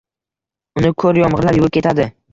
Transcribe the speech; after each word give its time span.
Uni 0.81 0.91
ko’r 1.05 1.21
yomg’irlar 1.23 1.59
yuvib 1.61 1.77
ketadi… 1.79 2.13